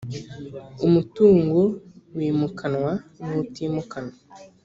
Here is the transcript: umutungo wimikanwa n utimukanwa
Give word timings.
umutungo 0.85 1.59
wimikanwa 2.15 2.91
n 3.27 3.29
utimukanwa 3.41 4.15